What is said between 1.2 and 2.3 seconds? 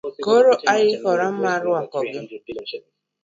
mar rwakogi